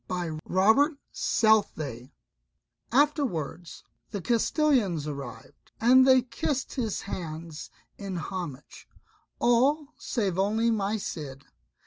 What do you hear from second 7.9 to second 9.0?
in homage,